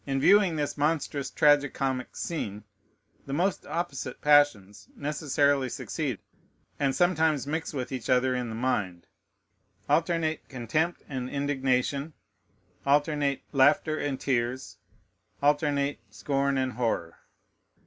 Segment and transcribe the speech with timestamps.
[0.07, 2.63] In viewing this monstrous tragi comic scene,
[3.27, 6.17] the most opposite passions necessarily succeed
[6.79, 9.05] and sometimes mix with each other in the mind:
[9.87, 12.13] alternate contempt and indignation,
[12.83, 14.77] alternate laughter and tears,
[15.39, 17.19] alternate scorn and horror.